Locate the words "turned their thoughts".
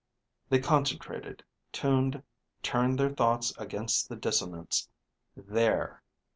2.63-3.53